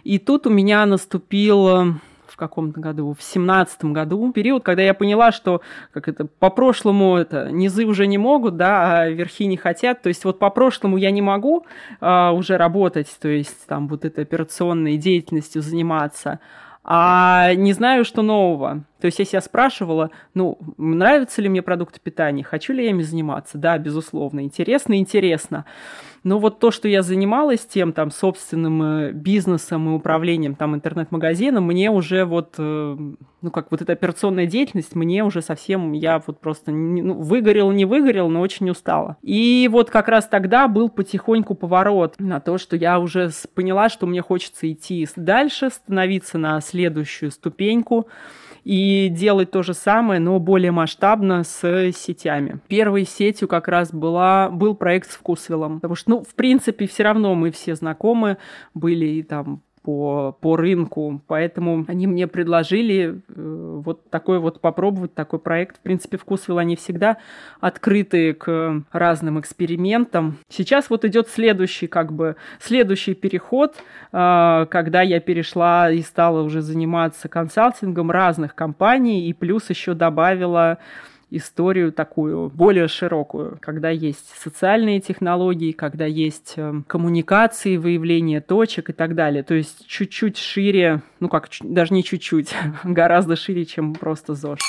[0.04, 1.96] И тут у меня наступил
[2.34, 5.62] в каком-то году, в семнадцатом году, период, когда я поняла, что
[5.94, 10.02] как это по прошлому это низы уже не могут, да, а верхи не хотят.
[10.02, 11.68] То есть вот по прошлому я не могу
[12.02, 16.40] а, уже работать, то есть там вот этой операционной деятельностью заниматься,
[16.84, 18.84] а не знаю, что нового.
[19.04, 23.02] То есть я себя спрашивала, ну, нравятся ли мне продукты питания, хочу ли я ими
[23.02, 23.58] заниматься?
[23.58, 25.66] Да, безусловно, интересно, интересно.
[26.24, 31.66] Но вот то, что я занималась тем там собственным э, бизнесом и управлением там интернет-магазином,
[31.66, 32.98] мне уже вот, э,
[33.42, 37.72] ну как вот эта операционная деятельность, мне уже совсем, я вот просто не, ну, выгорел,
[37.72, 39.18] не выгорел, но очень устала.
[39.22, 44.08] И вот как раз тогда был потихоньку поворот на то, что я уже поняла, что
[44.08, 48.08] мне хочется идти дальше, становиться на следующую ступеньку
[48.64, 52.60] и делать то же самое, но более масштабно с сетями.
[52.68, 57.04] Первой сетью как раз была, был проект с Вкусвиллом, потому что, ну, в принципе, все
[57.04, 58.38] равно мы все знакомы
[58.74, 61.22] были и там по, по рынку.
[61.28, 65.78] Поэтому они мне предложили э, вот такой вот попробовать, такой проект.
[65.78, 67.18] В принципе, вкусвилл они всегда
[67.60, 70.38] открыты к разным экспериментам.
[70.50, 73.76] Сейчас вот идет следующий, как бы, следующий переход,
[74.12, 80.80] э, когда я перешла и стала уже заниматься консалтингом разных компаний, и плюс еще добавила
[81.38, 88.94] историю такую более широкую, когда есть социальные технологии, когда есть эм, коммуникации, выявление точек и
[88.94, 89.44] так далее.
[89.44, 94.60] То есть чуть-чуть шире, ну как, даже не чуть-чуть, гораздо шире, чем просто ЗОЖ.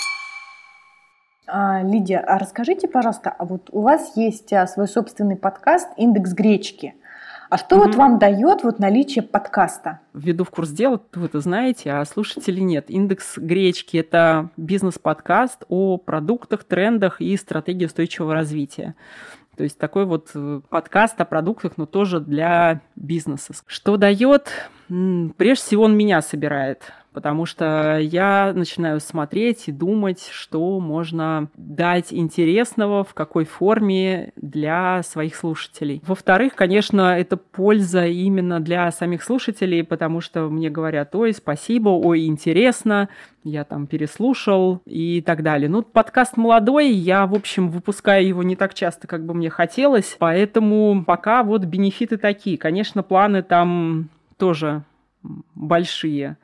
[1.46, 6.32] А, Лидия, а расскажите, пожалуйста, а вот у вас есть а, свой собственный подкаст «Индекс
[6.32, 6.94] гречки».
[7.54, 7.84] А что угу.
[7.84, 10.00] вот вам дает вот наличие подкаста?
[10.12, 12.90] Введу в курс дела, вы это знаете, а слушатели нет.
[12.90, 18.96] Индекс гречки– это бизнес-подкаст о продуктах, трендах и стратегии устойчивого развития.
[19.56, 23.54] То есть такой вот э, подкаст о продуктах, но тоже для бизнеса.
[23.68, 24.48] Что дает?
[24.88, 26.82] Прежде всего, он меня собирает
[27.14, 35.02] потому что я начинаю смотреть и думать, что можно дать интересного, в какой форме для
[35.04, 36.02] своих слушателей.
[36.04, 42.26] Во-вторых, конечно, это польза именно для самих слушателей, потому что мне говорят, ой, спасибо, ой,
[42.26, 43.08] интересно,
[43.44, 45.68] я там переслушал и так далее.
[45.68, 50.16] Ну, подкаст молодой, я, в общем, выпускаю его не так часто, как бы мне хотелось,
[50.18, 52.58] поэтому пока вот бенефиты такие.
[52.58, 54.82] Конечно, планы там тоже
[55.54, 56.36] большие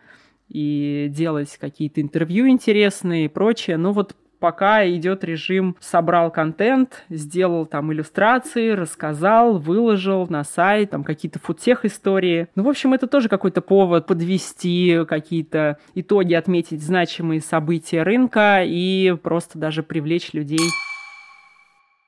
[0.50, 3.76] и делать какие-то интервью интересные и прочее.
[3.76, 11.04] Но вот пока идет режим собрал контент, сделал там иллюстрации, рассказал, выложил на сайт, там
[11.04, 12.48] какие-то футех истории.
[12.56, 19.14] Ну, в общем, это тоже какой-то повод подвести какие-то итоги, отметить значимые события рынка и
[19.22, 20.58] просто даже привлечь людей.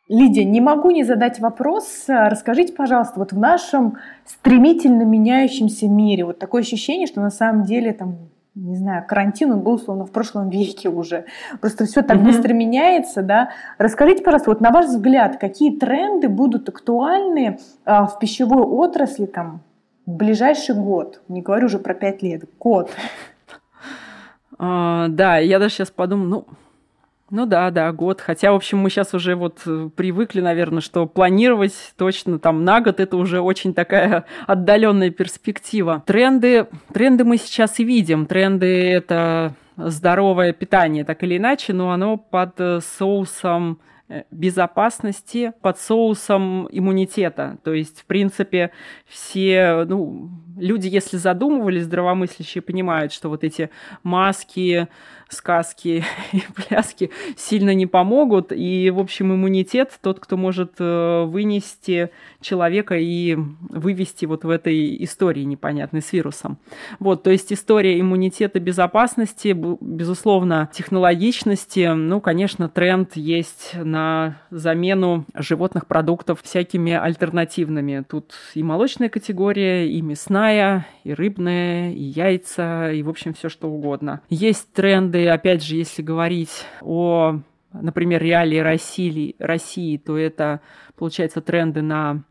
[0.09, 2.05] Лидия, не могу не задать вопрос.
[2.09, 7.93] Расскажите, пожалуйста, вот в нашем стремительно меняющемся мире, вот такое ощущение, что на самом деле
[7.93, 11.25] там не знаю, карантин, он был условно в прошлом веке уже.
[11.61, 12.25] Просто все так mm-hmm.
[12.25, 13.51] быстро меняется, да.
[13.79, 19.63] Расскажите, пожалуйста, вот на ваш взгляд, какие тренды будут актуальны а, в пищевой отрасли там
[20.05, 21.23] в ближайший год?
[21.29, 22.91] Не говорю уже про пять лет, год.
[24.59, 26.47] А, да, я даже сейчас подумаю, ну,
[27.33, 28.21] ну да, да, год.
[28.21, 32.83] Хотя, в общем, мы сейчас уже вот э, привыкли, наверное, что планировать точно там на
[32.83, 36.03] год это уже очень такая отдаленная перспектива.
[36.07, 38.27] Тренды, тренды мы сейчас и видим.
[38.27, 43.79] Тренды это здоровое питание, так или иначе, но оно под э, соусом
[44.13, 47.57] Э, безопасности под соусом иммунитета.
[47.65, 48.71] То есть, в принципе,
[49.07, 53.71] все, ну, люди, если задумывались, здравомыслящие, понимают, что вот эти
[54.03, 54.89] маски,
[55.33, 58.53] сказки и пляски сильно не помогут.
[58.53, 63.37] И, в общем, иммунитет тот, кто может э, вынести человека и
[63.69, 66.59] вывести вот в этой истории непонятной с вирусом.
[66.99, 75.87] Вот, то есть история иммунитета безопасности, безусловно, технологичности, ну, конечно, тренд есть на замену животных
[75.87, 78.05] продуктов всякими альтернативными.
[78.09, 80.42] Тут и молочная категория, и мясная,
[81.05, 84.21] и рыбная, и яйца, и, в общем, все что угодно.
[84.29, 87.41] Есть тренды, опять же, если говорить о,
[87.73, 90.61] например, реалии России, России то это,
[90.97, 92.23] получается, тренды на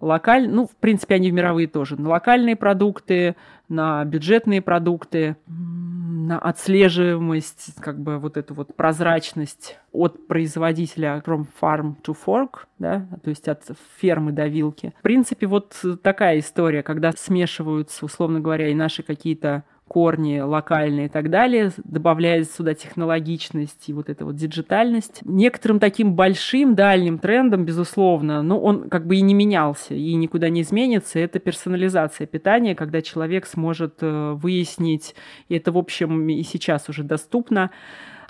[0.00, 3.36] локаль, ну, в принципе, они в мировые тоже, на локальные продукты,
[3.68, 11.94] на бюджетные продукты, на отслеживаемость, как бы вот эту вот прозрачность от производителя from farm
[12.02, 13.64] to fork, да, то есть от
[13.98, 14.94] фермы до вилки.
[14.98, 21.08] В принципе, вот такая история, когда смешиваются, условно говоря, и наши какие-то корни локальные и
[21.08, 25.20] так далее, добавляет сюда технологичность и вот эта вот диджитальность.
[25.24, 30.48] Некоторым таким большим дальним трендом, безусловно, но он как бы и не менялся, и никуда
[30.48, 35.14] не изменится, это персонализация питания, когда человек сможет э, выяснить,
[35.48, 37.70] и это, в общем, и сейчас уже доступно,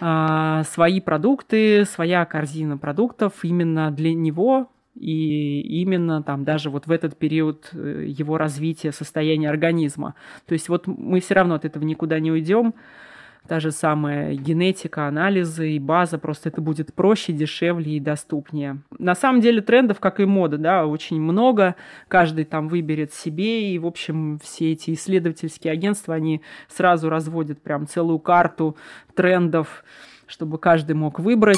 [0.00, 4.68] а, свои продукты, своя корзина продуктов именно для него,
[4.98, 10.14] и именно там даже вот в этот период э, его развития, состояния организма.
[10.46, 12.74] То есть вот мы все равно от этого никуда не уйдем.
[13.46, 18.82] Та же самая генетика, анализы и база, просто это будет проще, дешевле и доступнее.
[18.98, 21.74] На самом деле трендов, как и мода, да, очень много.
[22.08, 27.86] Каждый там выберет себе, и, в общем, все эти исследовательские агентства, они сразу разводят прям
[27.86, 28.76] целую карту
[29.14, 29.82] трендов,
[30.26, 31.56] чтобы каждый мог выбрать.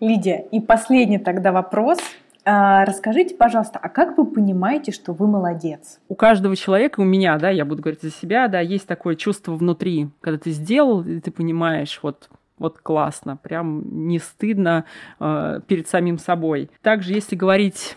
[0.00, 1.98] Лидия, и последний тогда вопрос.
[2.46, 6.00] А, расскажите, пожалуйста, а как вы понимаете, что вы молодец?
[6.08, 9.52] У каждого человека, у меня, да, я буду говорить за себя, да, есть такое чувство
[9.52, 12.28] внутри, когда ты сделал, и ты понимаешь, вот
[12.58, 14.84] вот классно, прям не стыдно
[15.18, 16.68] э, перед самим собой.
[16.82, 17.96] Также, если говорить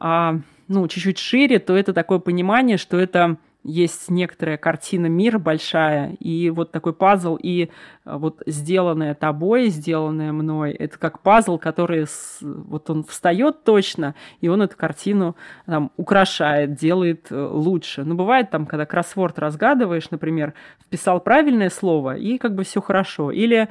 [0.00, 0.36] о,
[0.68, 6.50] ну, чуть-чуть шире, то это такое понимание, что это есть некоторая картина мира большая, и
[6.50, 7.70] вот такой пазл, и
[8.04, 12.06] а, вот сделанное тобой, сделанное мной, это как пазл, который
[12.40, 15.36] вот он встает точно, и он эту картину
[15.66, 18.04] там, украшает, делает э, лучше.
[18.04, 23.30] Но бывает там, когда кроссворд разгадываешь, например, вписал правильное слово, и как бы все хорошо.
[23.30, 23.68] Или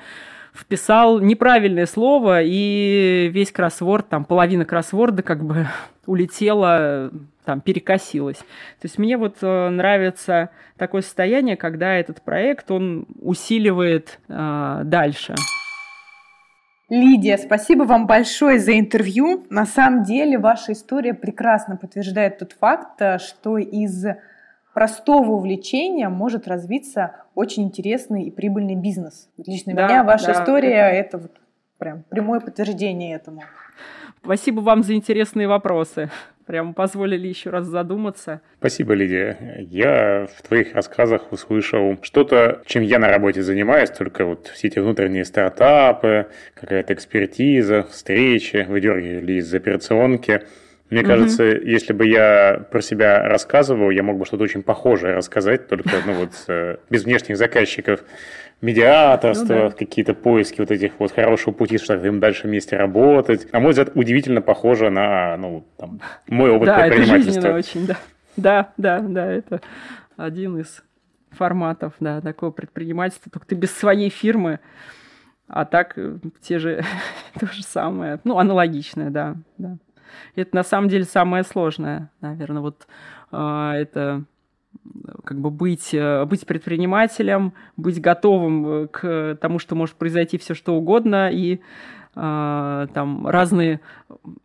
[0.53, 5.67] вписал неправильное слово, и весь кроссворд, там половина кроссворда как бы
[6.05, 7.11] улетела,
[7.45, 8.37] там перекосилась.
[8.37, 15.35] То есть мне вот э, нравится такое состояние, когда этот проект, он усиливает э, дальше.
[16.89, 19.45] Лидия, спасибо вам большое за интервью.
[19.51, 24.05] На самом деле ваша история прекрасно подтверждает тот факт, э, что из
[24.73, 29.29] простого увлечения может развиться очень интересный и прибыльный бизнес.
[29.45, 30.95] Лично да, меня ваша да, история это...
[30.95, 31.31] это вот
[31.77, 33.43] прям прямое подтверждение этому.
[34.23, 36.09] Спасибо вам за интересные вопросы.
[36.45, 38.41] Прям позволили еще раз задуматься.
[38.57, 39.37] Спасибо, Лидия.
[39.69, 44.79] Я в твоих рассказах услышал что-то, чем я на работе занимаюсь, только вот все эти
[44.79, 50.41] внутренние стартапы, какая-то экспертиза, встречи, выдергивали из операционки–
[50.89, 51.65] мне кажется, угу.
[51.65, 56.13] если бы я про себя рассказывал, я мог бы что-то очень похожее рассказать, только ну,
[56.13, 58.03] вот, э, без внешних заказчиков.
[58.61, 59.71] Медиаторство, ну, да.
[59.71, 63.47] какие-то поиски вот этих вот хорошего пути, чтобы им дальше вместе работать.
[63.53, 67.47] А мой взгляд, удивительно похоже на ну, там, мой опыт да, предпринимательства.
[67.47, 67.97] Это очень, да.
[68.35, 69.61] Да, да, да, это
[70.17, 70.83] один из
[71.31, 73.31] форматов, да, такого предпринимательства.
[73.31, 74.59] Только ты без своей фирмы,
[75.47, 76.83] а так э, те же,
[77.39, 79.77] то же самое, ну, аналогичное, да, да.
[80.35, 82.87] Это на самом деле самое сложное, наверное, вот
[83.31, 84.23] э, это
[85.23, 90.75] как бы быть, э, быть предпринимателем, быть готовым к тому, что может произойти все что
[90.75, 91.59] угодно, и
[92.15, 93.81] э, там разные,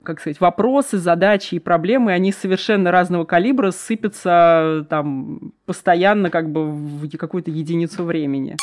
[0.03, 6.71] как сказать, вопросы, задачи и проблемы, они совершенно разного калибра сыпятся там постоянно как бы
[6.71, 8.57] в какую-то единицу времени.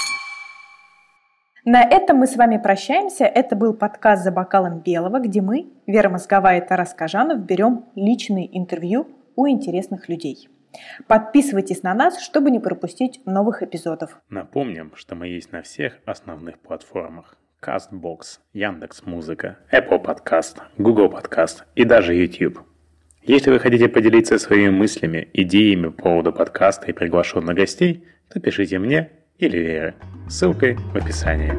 [1.64, 3.26] На этом мы с вами прощаемся.
[3.26, 8.57] Это был подкаст «За бокалом белого», где мы, Вера Мозговая и Тарас Кажанов, берем личные
[8.57, 10.49] интервью у интересных людей.
[11.05, 14.20] Подписывайтесь на нас, чтобы не пропустить новых эпизодов.
[14.30, 17.38] Напомним, что мы есть на всех основных платформах.
[17.62, 22.62] CastBox, Яндекс.Музыка, Apple Podcast, Google Podcast и даже YouTube.
[23.22, 28.80] Если вы хотите поделиться своими мыслями, идеями по поводу подкаста и приглашенных гостей, то пишите
[28.80, 29.12] мне
[29.42, 29.96] или Вере.
[30.30, 31.54] Ссылкой в описании.